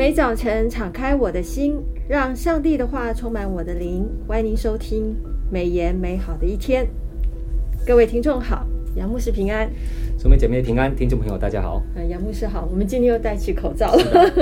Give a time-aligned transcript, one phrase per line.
[0.00, 1.76] 每早晨敞开我的心，
[2.08, 4.08] 让上帝的话充满我的灵。
[4.26, 5.14] 欢迎您收听
[5.52, 6.88] 美言美好的一天。
[7.86, 8.66] 各位听众好，
[8.96, 9.70] 杨牧师平安，
[10.16, 11.82] 姊妹姐妹平安，听众朋友大家好。
[11.94, 14.32] 呃，杨牧师好，我们今天又戴起口罩了。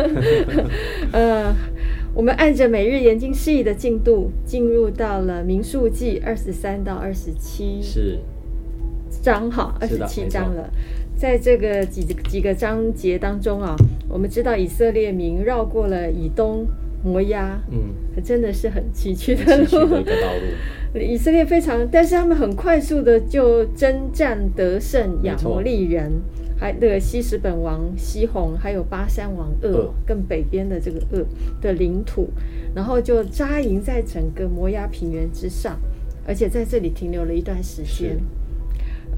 [1.11, 1.53] 呃，
[2.15, 8.21] 我们按着每日研经释义的进度，进入到了民数记二十三到二十七是
[9.21, 10.71] 章哈，二十七章了。
[11.19, 13.75] 在这个几几个章节当中啊，
[14.09, 16.65] 我们知道以色列民绕过了以东、
[17.03, 20.29] 摩押，嗯，真的是很崎岖的路，的一个道
[20.95, 20.99] 路。
[21.03, 26.23] 以色列非常，但是他们很快速的就征战得胜亚摩利人，
[26.57, 31.27] 还那个西什本王西宏，还有巴山王鄂，更北边的这个鄂
[31.61, 32.29] 的领土，
[32.77, 35.79] 然后就扎营在整个摩崖平原之上，
[36.25, 38.17] 而且在这里停留了一段时间。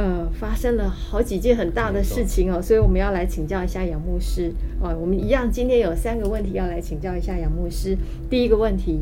[0.00, 4.96] 呃，发生了好几件很大的事情哦，所以我们要来请教一下杨牧师哦。
[4.98, 7.94] 我们一样，今天有三个问题要来请教一下杨牧师。
[8.30, 9.00] 第一个问题，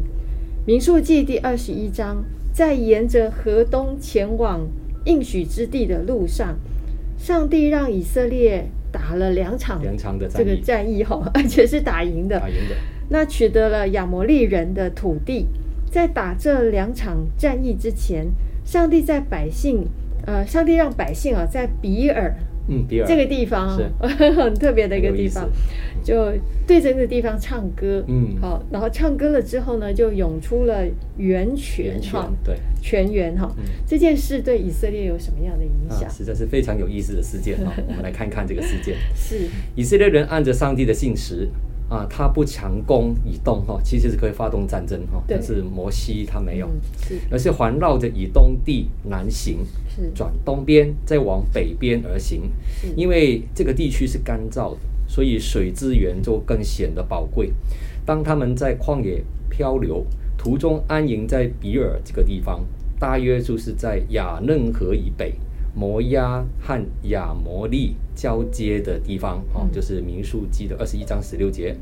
[0.67, 4.67] 《民数记》第二十一章，在沿着河东前往
[5.05, 6.57] 应许之地的路上，
[7.17, 12.75] 上帝让以色列打了两场两场的这个战役哈、哦，而且是打赢的，打赢的。
[13.11, 15.47] 那取得了亚摩利人的土地。
[15.93, 18.27] 在打这两场战役之前，
[18.65, 19.87] 上帝在百姓。
[20.29, 22.35] 呃，上帝让百姓啊，在比尔，
[22.69, 23.89] 嗯，比尔这个地方是
[24.37, 25.49] 很特别的一个地方，
[26.05, 26.31] 就
[26.67, 30.85] 对着那个地方唱歌，嗯，好，然后唱歌了之后呢，就涌出了
[31.17, 33.51] 源泉，哈，对，泉源哈，
[33.87, 36.11] 这件事对以色列有什么样的影响？
[36.11, 38.95] 实在是非常有意思的事件哈，我们来看看这个事件。
[39.17, 41.49] 是以色列人按着上帝的信实。
[41.89, 47.19] 啊，他不强攻以东哈，其实是可以发动战争哈，但是摩西他没有，嗯、是。
[47.31, 49.59] 而是环绕着以东地南行，
[49.89, 50.11] 是。
[50.15, 52.43] 转东边再往北边而行，
[52.95, 57.53] 因为这个地区是干燥的，所以水资源就更显得宝贵。
[58.05, 60.05] 当他们在旷野漂流
[60.37, 62.65] 途中安营在比尔这个地方，
[63.01, 65.35] 大约就是在雅嫩河以北。
[65.79, 71.73] 摩押和亚摩利交接的地方，哦，就是民数记的二十一章十六节。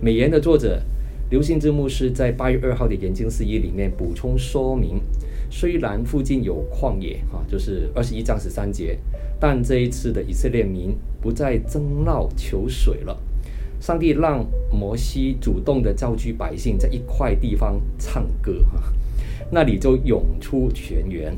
[0.00, 0.82] 美言的作者
[1.30, 5.00] 刘信之牧师在八月二号的研经释义里面补充说明，
[5.48, 8.98] 虽然附近有旷野，哈，就是二十一章十三节，
[9.38, 13.16] 但这一次的以色列民不再争闹求水了。
[13.78, 18.92] 上帝让摩西主动的召集百姓在一块地方唱歌，哈，
[19.52, 21.32] 那里就涌出泉源。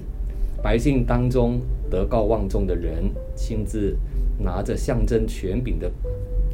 [0.63, 1.61] 百姓当中
[1.91, 3.97] 德高望重的人亲自
[4.39, 5.91] 拿着象征权柄的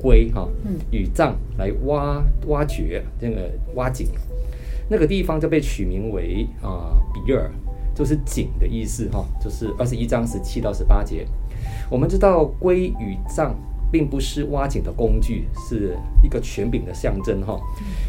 [0.00, 0.48] 龟哈
[0.90, 4.06] 与杖来挖挖掘那个挖井，
[4.88, 7.50] 那个地方就被取名为啊比尔，
[7.94, 11.26] 就是井的意思哈，就是二十一章十七到十八节。
[11.90, 13.54] 我们知道龟与杖
[13.90, 17.58] 并不是挖井的工具，是一个权柄的象征哈，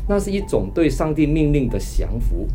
[0.08, 2.48] 那是一种对上帝命令的降服。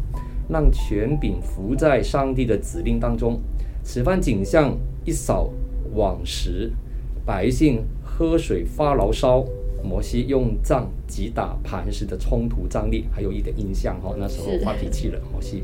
[0.50, 3.40] 让权柄服在上帝的指令当中，
[3.82, 5.50] 此番景象一扫
[5.94, 6.72] 往时
[7.24, 9.44] 百姓喝水发牢骚，
[9.82, 15.62] 摩西用杖击打磐石的冲突张力，还有一点印象哈，那时候发脾气了，摩西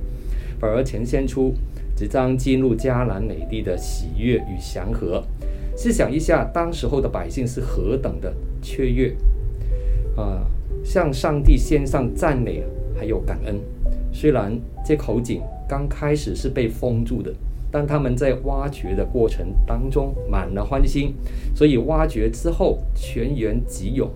[0.59, 1.53] 反而呈现出
[1.95, 5.23] 即将进入迦南美地的喜悦与祥和。
[5.77, 9.15] 试想一下，当时候的百姓是何等的雀跃
[10.17, 10.47] 啊，
[10.83, 12.63] 向上帝献上赞美
[12.97, 13.61] 还有感恩。
[14.19, 17.31] 虽然这口井刚开始是被封住的，
[17.71, 21.13] 但他们在挖掘的过程当中满了欢心，
[21.55, 24.11] 所以挖掘之后全员急涌，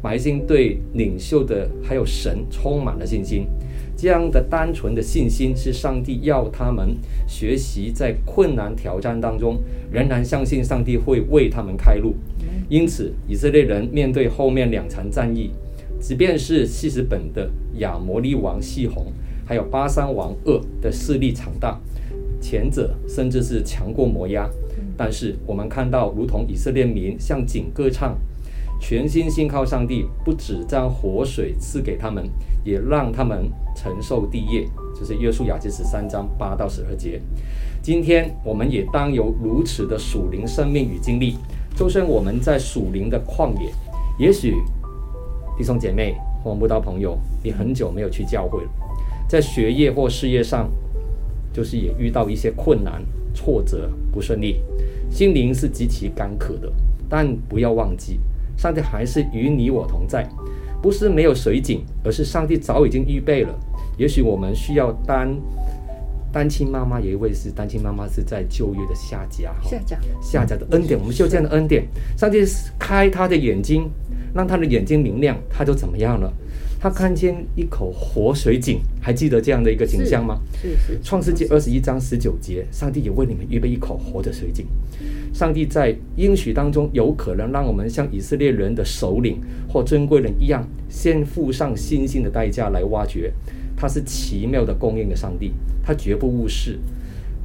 [0.00, 3.48] 百姓对领袖的还有神充满了信心。
[3.96, 6.96] 这样的单纯的信心是上帝要他们
[7.26, 9.58] 学习，在困难挑战当中
[9.90, 12.14] 仍然相信上帝会为他们开路。
[12.68, 15.50] 因此，以色列人面对后面两场战役，
[15.98, 19.06] 即便是希实本的亚摩利王西宏。
[19.44, 21.78] 还有巴珊王噩的势力强大，
[22.40, 24.48] 前者甚至是强过摩押。
[24.96, 28.16] 但是我们看到，如同以色列民向井歌唱，
[28.80, 32.24] 全心信靠上帝，不只将活水赐给他们，
[32.64, 37.20] 也让他们承受地业，就是约书亚记十三章八到十二节。
[37.82, 41.36] 今天我们也当有如此的属灵生命与经历，
[41.76, 43.72] 就算我们在属灵的旷野，
[44.18, 44.54] 也许
[45.58, 48.70] 弟兄姐妹或慕道朋友，你很久没有去教会了。
[49.34, 50.70] 在学业或事业上，
[51.52, 53.02] 就是也遇到一些困难、
[53.34, 54.60] 挫折、不顺利，
[55.10, 56.72] 心灵是极其干渴的。
[57.08, 58.20] 但不要忘记，
[58.56, 60.24] 上帝还是与你我同在，
[60.80, 63.52] 不是没有水井，而是上帝早已经预备了。
[63.98, 65.28] 也许我们需要单
[66.32, 71.84] 单亲妈妈，有一位是单亲妈妈，是在旧约的下家，下家下家的恩典，我们需要这样的恩典。
[72.16, 72.38] 上帝
[72.78, 73.90] 开他的眼睛，
[74.32, 76.32] 让他的眼睛明亮，他就怎么样了？
[76.84, 80.38] 他看见一口活水井，还记得这样的一个景象吗？
[80.60, 81.00] 是是。
[81.02, 84.66] 创世纪二十一章十九节，上帝也为你们预备一口活的水井。
[85.32, 93.32] 上帝在应许当中，有可能让我们像以色列人的首领或尊贵人一样，先付上信心的代价来挖掘。
[93.74, 96.78] 他是奇妙的供应的上帝，他绝不误事。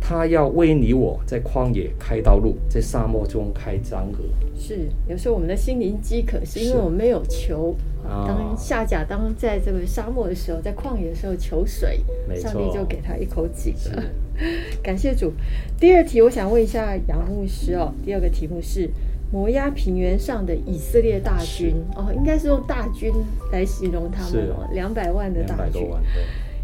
[0.01, 4.23] 他要为你我在旷野开道路，在沙漠中开江河。
[4.57, 7.75] 是，有时候我们的心灵饥渴，是因为我们没有求。
[8.03, 11.99] 当夏甲当在这个沙漠的时候，在旷野的时候求水，
[12.35, 14.03] 上帝就给他一口井了。
[14.81, 15.33] 感谢主。
[15.77, 17.93] 第二题，我想问一下杨牧师哦。
[18.03, 18.89] 第二个题目是
[19.31, 23.11] 摩押平原上的以色列大军哦，应该是用大军
[23.51, 25.87] 来形容他们哦，两百万的大军。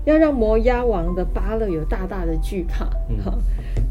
[0.05, 2.85] 要让摩押王的巴勒有大大的惧怕，
[3.23, 3.41] 好、嗯，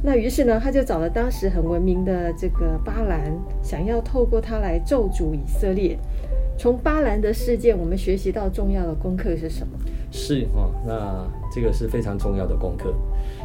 [0.02, 3.32] 那于是呢，他就找了当时很文明的这个巴兰，
[3.62, 5.98] 想要透过他来咒诅以色列。
[6.56, 9.76] 从巴兰的事件，我们学习到重要的功课是什么？
[10.12, 12.94] 是啊，那这个是非常重要的功课。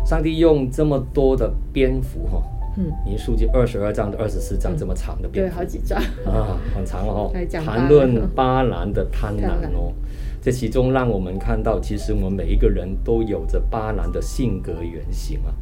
[0.06, 2.44] 上帝用这么多的篇幅哈，
[2.78, 6.00] 嗯，民数记二十二章的二十四章这么长的篇幅，对，好几章。
[6.24, 7.34] 啊，很长哦，
[7.66, 9.92] 谈论巴兰的贪婪哦。
[10.42, 15.54] 这其中让我们看到，其实我们每一个人都有着巴兰的性格原型啊。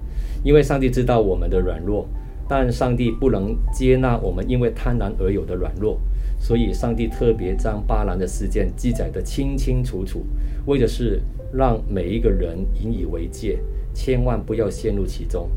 [0.44, 2.08] 因为上帝知道我们的软弱，
[2.48, 6.00] 但上帝不能接纳我们因为贪婪而有的软弱，
[6.40, 10.24] 所以上帝特别将巴兰的事件记载得清清楚楚，
[10.68, 11.22] 为的是
[11.52, 13.60] 让每一个人引以为戒，
[13.94, 15.50] 千万不要陷入其中。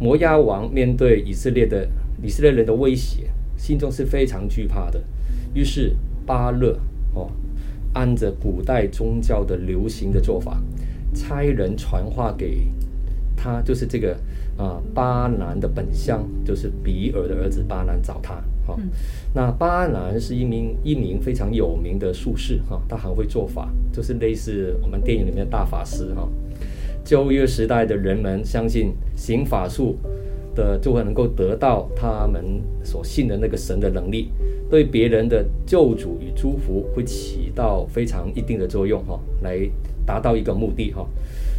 [0.00, 1.88] 摩押王面对以色列的
[2.22, 5.00] 以色列人的威胁，心中是非常惧怕的。
[5.54, 5.94] 于是
[6.26, 6.76] 巴勒
[7.14, 7.30] 哦。
[7.92, 10.62] 按着古代宗教的流行的做法，
[11.14, 12.66] 差人传话给
[13.36, 14.12] 他，就是这个
[14.56, 18.34] 啊、呃、巴南的本乡，就是比尔的儿子巴南找他。
[18.66, 18.88] 哈、哦，嗯、
[19.34, 26.12] 那巴南是一名一名非常有名的术士，哈、哦，他很会做法，就是类似我们电影里面的大法师。
[26.14, 26.28] 哈、哦，
[27.02, 29.96] 旧约时代的人们相信行法术
[30.54, 34.30] 的就会能够得到他们所信的那个神的能力。
[34.70, 39.58] 对别人的救主与祝福会起到非常一定的作用哈，来
[40.06, 41.04] 达到一个目的哈，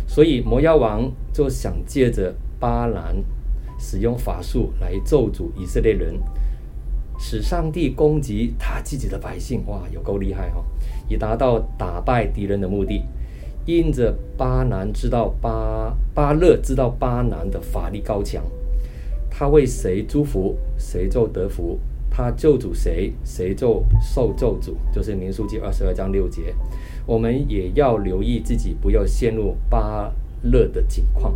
[0.07, 3.15] 所以摩妖王就想借着巴兰
[3.77, 6.17] 使用法术来咒诅以色列人，
[7.19, 10.63] 使上帝攻击他自己的百姓，哇，有够厉害哈，
[11.09, 13.03] 以达到打败敌人的目的。
[13.65, 18.41] 因着巴兰知道巴巴勒知道巴兰的法力高强，
[19.41, 21.79] 他为谁祝福谁就得福。
[22.11, 26.53] 他咒诅谁，谁就受咒诅，就是民数记二十二章六节。
[27.07, 31.33] 我们也要留意自己，不要陷入巴勒的境况，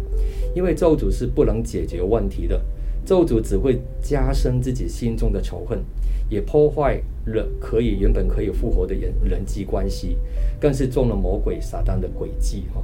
[0.54, 2.62] 因为咒诅是不能解决问题的，
[3.04, 5.84] 咒诅只会加深自己心中的仇恨，
[6.30, 10.16] 也破坏了可以原本可以复活的人人际关系，
[10.62, 12.84] 更是中了魔鬼撒旦的诡计哈。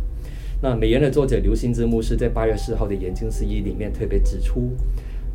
[0.63, 4.69] 那美言的作者刘新之牧师在八月四号的研经释义里面特别指出，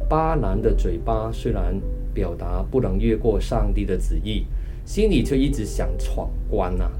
[0.08, 1.80] 巴兰的嘴巴虽然。
[2.16, 4.46] 表达不能越过上帝的旨意，
[4.86, 6.90] 心里却一直想闯关呐、啊。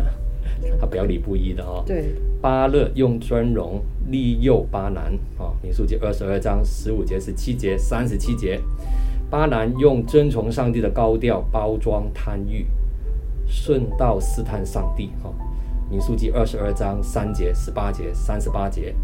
[0.80, 1.84] 他表里不一的哦。
[1.86, 2.14] 对。
[2.40, 8.58] 巴勒用尊荣利诱巴兰啊，民数记二十二章十五节、十七节、三十七节。
[9.28, 12.64] 巴兰用遵从上帝的高调包装贪欲，
[13.46, 15.28] 顺道试探上帝啊。
[15.90, 18.94] 民数记二十二章三节、十八节、三十八节。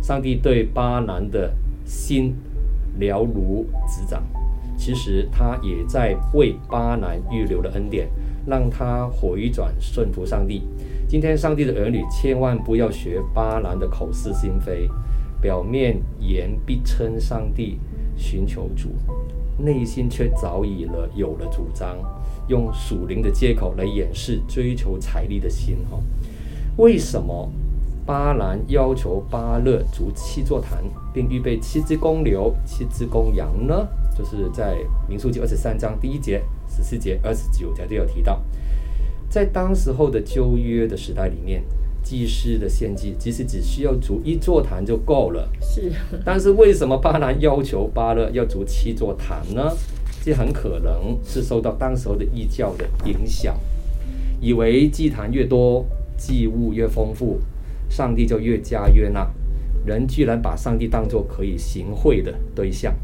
[0.00, 1.52] 上帝对巴兰的
[1.84, 2.34] 心
[2.98, 4.22] 了如指掌。
[4.76, 8.08] 其实他也在为巴兰预留了恩典，
[8.46, 10.62] 让他回转顺服上帝。
[11.08, 14.88] 今天上帝的儿女千万不要学巴兰的口是心非，
[15.40, 17.80] 表面言必称上帝，
[18.16, 18.90] 寻求主，
[19.56, 21.96] 内心却早已了有了主张，
[22.46, 25.78] 用属灵的借口来掩饰追求财力的心。
[25.90, 25.98] 哈，
[26.76, 27.50] 为什么
[28.08, 33.86] 巴兰要求巴勒筑七座坛，并预备七只公牛、七只公羊呢？
[34.16, 38.42] 就是在民数记二十三章第一节、十四节、二十九节都有提到，
[39.28, 41.62] 在当时候的旧约的时代里面，
[42.02, 45.46] 祭司的献祭其实只需要筑一座坛就够了。
[45.60, 45.92] 是，
[46.24, 49.70] 但是为什么巴兰要求巴勒要筑七座坛呢？
[50.24, 53.54] 这很可能是受到当时候的异教的影响，
[54.40, 55.84] 以为祭坛越多，
[56.16, 57.38] 祭物越丰富，
[57.88, 59.26] 上帝就越加越纳。
[59.86, 62.94] 人居然把上帝当作可以行贿的对象。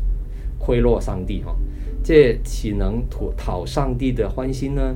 [0.58, 1.54] 贿赂上帝哈，
[2.02, 4.94] 这岂能讨讨上帝的欢心呢？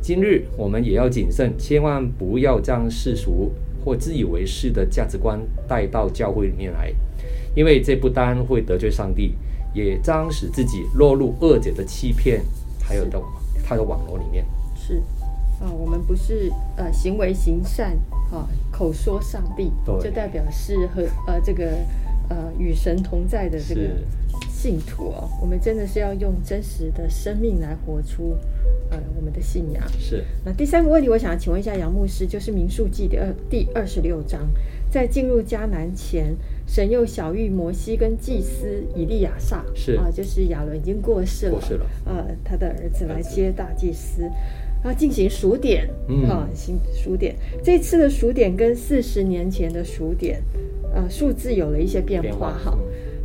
[0.00, 3.52] 今日我们也要谨慎，千万不要将世俗
[3.84, 6.92] 或自以为是的价值观带到教会里面来，
[7.56, 9.34] 因为这不单会得罪上帝，
[9.74, 12.42] 也将使自己落入恶者的欺骗，
[12.80, 13.20] 还有的
[13.64, 14.44] 他的网络里面。
[14.76, 15.02] 是
[15.60, 17.96] 啊，我们不是呃行为行善
[18.30, 19.70] 啊，口说上帝，
[20.02, 21.70] 就代表是和呃这个
[22.28, 23.82] 呃与神同在的这个
[24.48, 25.28] 信徒哦。
[25.40, 28.36] 我们真的是要用真实的生命来活出
[28.90, 29.82] 呃我们的信仰。
[29.98, 30.24] 是。
[30.44, 34.48] 那第三个问题，我想请问一下杨牧师，就是民数记的第二十六章，
[34.90, 36.34] 在进入迦南前。
[36.68, 44.28] 神又小玉摩西跟祭司以利亚撒，是啊，就是亚伦已经过世了，过世了，呃，他的儿子来接大祭司，
[44.86, 47.34] 然后进行数点，嗯，啊，行数点。
[47.60, 50.40] 这次的数点跟四十年前的数点，
[50.94, 52.72] 呃，数字有了一些变化，哈。
[52.72, 52.78] 嗯、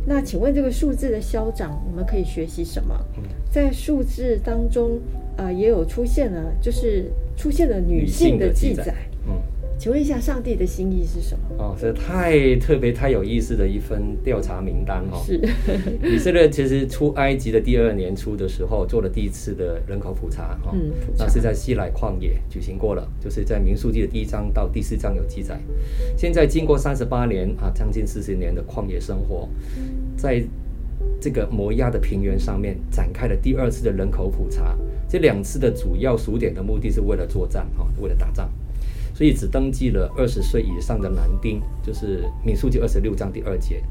[0.04, 2.98] 那请问这个数字的消长，我们可以学习什么？
[3.16, 4.98] 嗯、在数字当中，
[5.36, 7.04] 呃，也有出现了，就是
[7.36, 8.92] 出现了女性的记载，
[9.28, 9.40] 嗯。
[9.82, 11.44] 请问一下，上帝的心意是什么？
[11.58, 15.22] 哦，这太特别、太有意思的一份调查名单哈、哦。
[15.26, 15.40] 是，
[16.08, 20.70] 以色列其实出埃及的第二年初的时候，做了第一次的人口普查哈。
[20.70, 25.58] 哦、嗯，那是在西乃旷野举行过了，就是在民数记的第一章到第四章有记载。
[26.16, 29.48] 现在经过三十八年啊，将近四十年的旷野生活，
[30.16, 30.40] 在
[31.20, 34.78] 这个摩亚的平原上面展开了第二次的人口普查。
[35.08, 38.48] 这两次的主要数点的目的是为了作战哈、哦，为了打仗。
[39.14, 43.82] 所以只登记了二十岁以上的男丁，就是民数记二十六章第二节。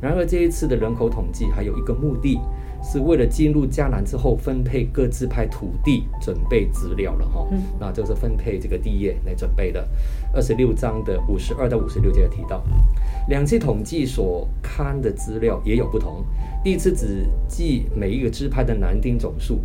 [0.00, 2.38] 然而这一次的人口统计还有一个目的，
[2.82, 7.46] 是为了进入迦南之后分配各自派土地，准备资料了哈。
[7.50, 9.88] 嗯、那就是分配这个地业来准备的。
[10.34, 12.62] 二十六章的五十二到五十六节提到，
[13.28, 16.22] 两次统计所刊的资料也有不同。
[16.62, 19.60] 第一次只记每一个支派的男丁总数，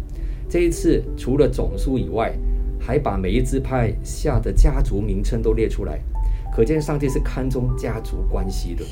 [0.48, 2.34] 这一次除了总数以外。
[2.82, 6.02] 还把每一支派下的家族名称都列出来，
[6.54, 8.84] 可见上帝是看重家族关系的。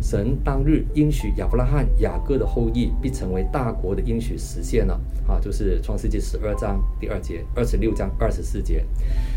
[0.00, 8.84] 神当日应许亚伯拉罕、雅各的后裔必成为大国的应许实现了啊，就是创世纪十二章第二节、二十六章二十四节。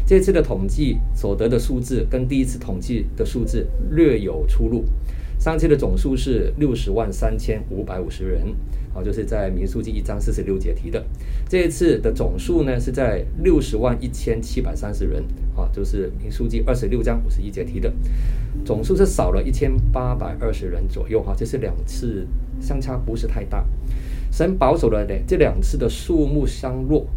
[0.05, 4.83] 这次的统计所得的数字跟第一次统计的数字略有出入。
[5.39, 8.53] 上次的总数是六十万三千五百五十人，
[8.93, 11.01] 好，就是在民数记一章四十六节提的。
[11.47, 15.23] 这一次的总数呢是在六十万一千七百三十人，
[15.55, 17.89] 啊，就是民数记二十六章五十一节提的，
[18.65, 22.27] 总数是少了一千八百二十人左右，哈，这是两次
[22.59, 23.65] 相差不是太大。
[24.29, 27.07] 神保守了的这两次的数目相若。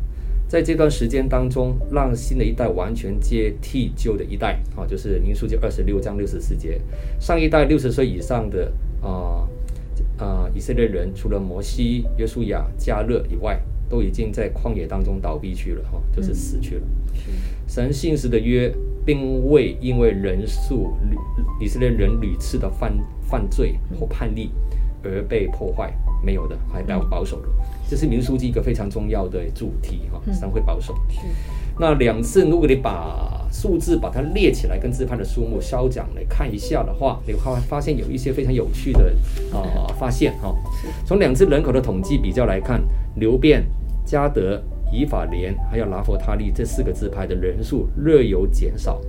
[0.52, 6.78] 在这段时间当中，让新的一代完全接替旧的一代，啊，就是民数记二十六章六十四节，
[7.18, 9.48] 上一代六十岁以上的啊
[10.18, 16.82] 啊以色列人，除了摩西、约书亚、加勒以外，都已经在旷野当中倒闭去了，哈，就是死去了。
[17.14, 17.32] 嗯、
[17.66, 18.70] 神信实的约，
[19.06, 20.94] 并未因为人数
[21.62, 22.92] 以色列人屡次的犯
[23.22, 24.50] 犯罪或叛逆
[25.02, 25.90] 而被破坏。
[26.22, 30.94] 没有的，还比较保守的，嗯、这是民书记一个非常重要的主题哈，商会保守。
[31.24, 31.30] 嗯、
[31.78, 39.12] 那两次，如果你把数字把它列起来，跟自拍的数目消讲来看一下的话，你会发现有一些非常有趣的
[39.52, 40.54] 啊、呃、发现哈。
[41.04, 42.82] 从两次人口的统计比较来看，
[43.16, 43.64] 流变、
[44.06, 44.62] 加德、
[44.92, 49.00] 以法莲还有拿佛他利这四个自拍的人数略有减少，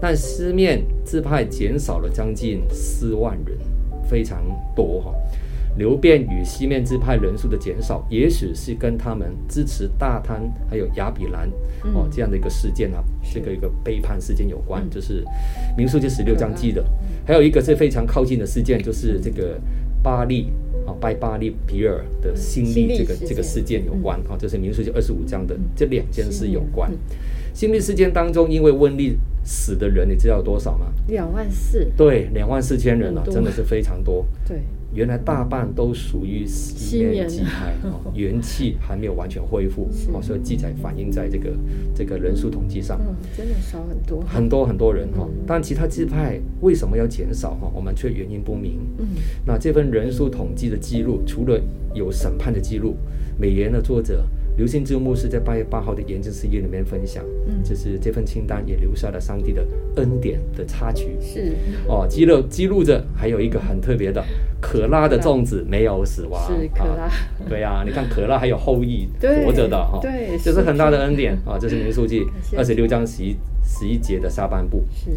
[0.00, 3.56] 但西面自拍减少了将近四万人，
[4.08, 4.42] 非常
[4.76, 5.14] 多哈。
[5.76, 11.48] 流变与西面支派人数的减少，也许是跟他们支持大贪还有亚比兰
[11.94, 15.24] 哦这样的一个事件啊，这个一个背叛事件有关，就是
[15.76, 16.84] 民数记十六章记的。
[17.26, 19.60] 还有一个是非常靠近的事件，就是这个
[20.02, 20.50] 巴利
[20.86, 26.90] 啊拜巴利皮尔的新利这个这个事件有关啊，就是民数记二十五章的这两件事有关。
[27.54, 30.86] 新利事件当中，因为瘟疫死的人，你知道有多少吗？
[31.08, 31.86] 两万四。
[31.96, 34.24] 对，两万四千人啊，真的是非常多。
[34.46, 34.62] 对。
[34.94, 37.74] 原来大半都属于西面支派，
[38.14, 41.50] 元气还没有完全恢复，哦，所以记载反映在这个
[41.94, 45.28] 这个人数统计上，嗯，真的少很多，很多很多人哈。
[45.46, 47.70] 但其他支派为什么要减少哈？
[47.74, 48.78] 我们却原因不明。
[48.98, 49.06] 嗯，
[49.44, 51.60] 那这份人数统计的记录，除了
[51.94, 52.96] 有审判的记录，
[53.38, 54.24] 美言的作者。
[54.58, 61.54] 刘信之牧师在八月八号的研经事业里面分享，嗯，就是这份清单也留下了上帝的恩典的插曲，是。
[61.86, 64.22] 哦，记录记录着还有一个很特别的，
[64.60, 67.10] 可拉的粽子没有死亡，是可拉，啊，
[67.48, 69.08] 对呀，啊，你看可拉还有后裔
[69.46, 72.24] 活着的哈，对，这是很大的恩典啊，这是民数记
[72.58, 75.12] 二十六章十一十一节的下半部，是，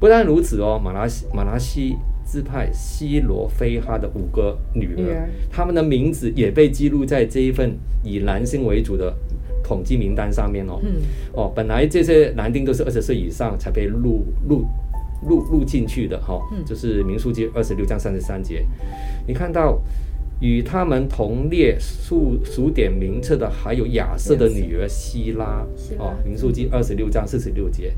[0.00, 1.96] 不但如此哦，马拉西马拉西。
[2.26, 9.14] 支派西罗非哈的五个女儿，她们的名字也被记录在这一份以男性为主的
[9.62, 10.80] 统计名单上面哦。
[10.82, 10.96] 嗯、
[11.32, 14.66] 哦，本来这些男丁都是二十岁以上才被录录
[15.28, 18.66] 录录进去的哈，哦嗯、就是民数记二十六章三十三节。
[19.26, 19.80] 你看到
[20.40, 25.64] 与他们同列数数点名册的还有亚瑟的女儿希拉，
[25.98, 27.92] 哦，民数记二十六章四十六节，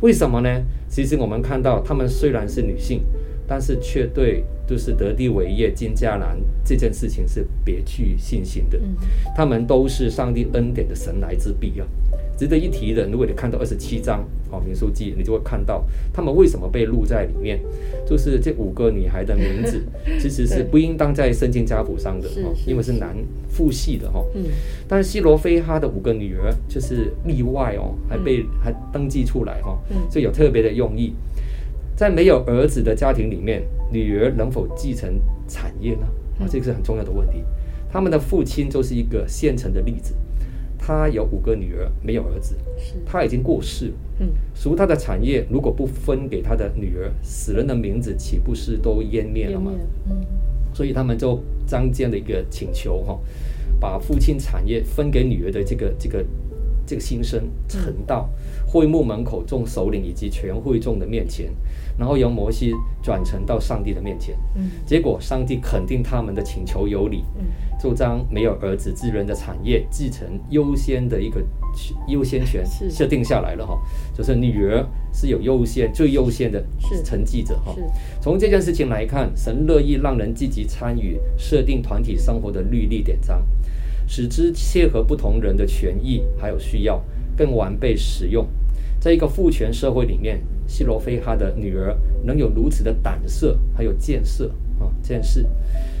[0.00, 0.62] 为什么呢？
[0.88, 3.02] 其实我们看到，她们虽然是女性，
[3.46, 8.78] 但是却对就是得地伟业进迦南这件事情是别具信心的。
[8.78, 8.94] 嗯
[9.36, 11.86] 他们都是上帝恩典的神来之笔啊。
[12.36, 17.60] 值得一提的，如果你看到二十七章哦，民书记，你就会看到他们为什么被录在里面，
[18.04, 19.80] 就是这五个女孩的名字，
[20.18, 23.16] 其实是不应当在圣经家谱上的哦，因为是男
[23.48, 24.24] 父系的哈。
[24.34, 24.46] 嗯。
[24.88, 29.78] 但是西罗非哈的五个女儿就是例外哦，还被还登记出来哈，
[30.10, 31.14] 所以有特别的用意。
[31.96, 36.06] 在没有儿子的家庭里面，女儿能否继承产业呢？
[36.40, 37.44] 啊，这个是很重要的问题。
[37.90, 40.14] 他们的父亲就是一个现成的例子。
[40.76, 42.54] 他有五个女儿，没有儿子，
[43.06, 43.92] 他已经过世了。
[44.18, 49.72] 嗯，属他的产业如果不分给他的女儿，死人的名字岂不是都湮灭了吗？
[50.10, 50.20] 嗯，
[50.74, 53.18] 所以他们就将这样的一个请求哈，
[53.80, 56.22] 把父亲产业分给女儿的这个这个
[56.86, 58.28] 这个心声呈到
[58.66, 61.50] 会幕门口众首领以及全会众的面前，
[61.98, 62.72] 然后由摩西
[63.02, 64.36] 转呈到上帝的面前。
[64.56, 67.24] 嗯，结果上帝肯定他们的请求有理。
[67.38, 67.44] 嗯。
[67.76, 71.44] 就将没有儿子之人的产业继承优先的一个
[72.08, 73.78] 优先权设定下来了哈，
[74.16, 76.64] 就是女儿是有优先最优先的
[77.04, 77.76] 承继者哈。
[78.22, 83.46] 从这件事情来看，神乐意让人积极参与设定团体生活的律例典章，
[84.06, 87.02] 使之切合不同人的权益还有需要，
[87.36, 88.46] 更完备使用。
[89.00, 91.94] 在一个父权社会里面，西罗非哈的女儿
[92.24, 94.44] 能有如此的胆色还有见识
[94.80, 95.44] 啊见识。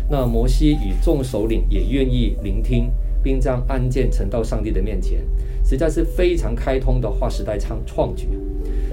[0.08, 2.90] 那摩西与众首领也愿意聆听，
[3.22, 5.20] 并将案件呈到上帝的面前，
[5.64, 8.28] 实在是非常开通的划时代创创举。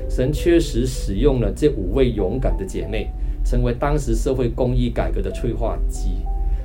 [0.09, 3.09] 神确实使用了这五位勇敢的姐妹，
[3.45, 6.09] 成为当时社会公益改革的催化剂。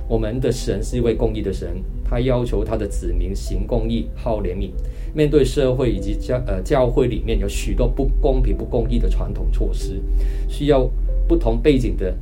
[0.09, 4.71] 我们的神是一位公义的神，他要求他的子民行公义、好怜悯。
[5.14, 10.01] 面对社会以及教呃教会里面有许多不公平、不公义的传统措施，
[10.49, 10.88] 需要
[11.27, 12.14] 不同背景的。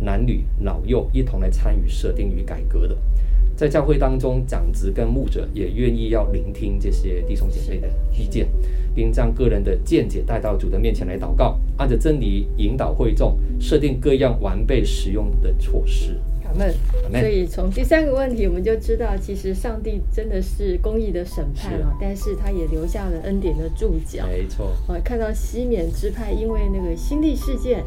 [0.00, 2.96] 男女老幼一同来参与设定与改革的，
[3.54, 8.48] 在教会当中，长子跟牧者也愿意要聆听这些弟兄姐妹的意见，
[8.96, 16.18] 并将个人的见解带到主的面前来祷告，按着真理引导会众，设定各样完备实用的措施。
[16.52, 16.74] 阿门。
[17.10, 24.26] 所以从第三个问题，我们就知道，其实上帝真的是公义的审判啊，但是他也留下了恩典的注脚。
[24.26, 24.72] 没错。
[24.86, 27.82] 我看到西缅支派因为那个新地事件。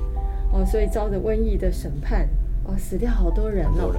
[0.54, 2.26] 哦，所以遭着瘟疫的审判，
[2.64, 3.94] 哦，死掉好多人了，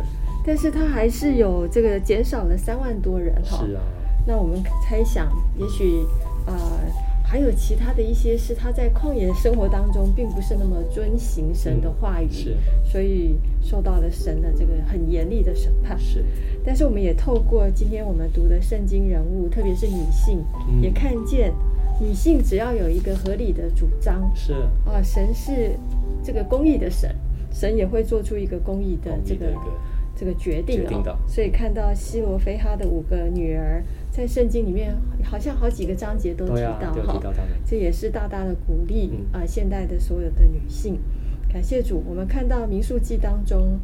[0.46, 3.62] 但是他还是有这个减少了三万多人哈。
[3.66, 3.83] 是啊。
[4.26, 6.07] 那我们猜想，也许
[6.46, 6.55] 呃
[7.27, 15.99] 还有其他的一些是他在旷野生活当中，并不是那么遵行神的话语，是，所以受到了神的这个很严厉的审判。
[15.99, 16.25] 是。
[16.65, 21.53] 但是我们也透过今天我们读的圣经人物，特别是女性，嗯、也看见
[22.01, 24.53] 女性只要有一个合理的主张，是
[24.85, 25.73] 啊，神是。
[26.25, 27.15] 这个公义的神，
[27.53, 29.47] 神也会做出一个公义的这个
[30.17, 31.17] 这个决定啊。
[31.29, 33.81] 所以看到西罗非哈的五个女儿，
[34.16, 37.20] 在圣经里面好像好几个章节都提到哈，
[37.66, 40.98] 这也是大大的鼓励啊，现代的所有的女性。
[41.52, 43.79] 感谢主，我们看到民数记当中，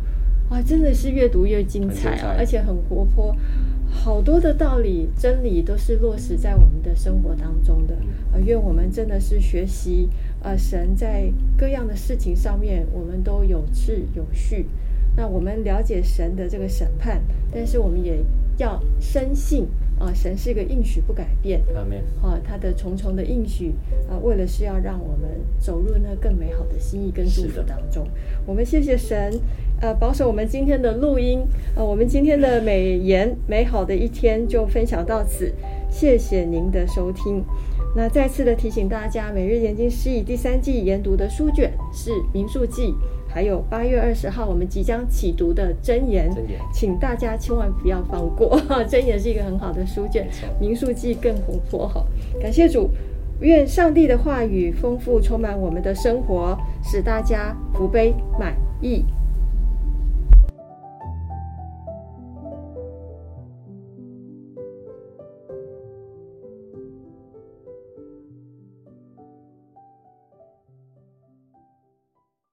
[0.49, 3.37] 哇，真的是越读越精彩啊，而且很活泼。
[3.91, 7.95] 好多的道理、真理都是落实在我们的生活当中的，
[8.33, 10.09] 呃，愿我们真的是学习，
[10.43, 14.65] 呃，神在各样的事情上面，我们都有秩有序。
[15.15, 17.21] 那我们了解神的这个审判，
[17.53, 18.25] 但是我们也
[18.57, 19.69] 要深信。
[20.03, 21.61] 啊，神是一个应许不改变。
[22.21, 23.73] 啊，他的重重的应许
[24.11, 28.05] 啊，为了是要让我们走入那更美好的心意跟祝福当中。
[28.45, 29.33] 我们谢谢神，
[29.81, 35.53] 呃，保守我们今天的录音，呃，我们今天的美言美好的一天就分享到此，
[35.89, 37.45] 谢谢您的收听。
[37.95, 42.89] 那再次的提醒大家，每日研经释义第三季研读的书卷是《民数记》。
[43.33, 46.31] 还有八月二十号，我们即将起读的箴言，
[46.73, 48.61] 请大家千万不要放过。
[48.87, 50.29] 箴言是一个很好的书卷，
[50.61, 52.05] 民书记更活泼哈。
[52.41, 52.91] 感谢主，
[53.41, 59.05] 愿上帝的话语丰富充满我们的生活，使大家福杯满溢。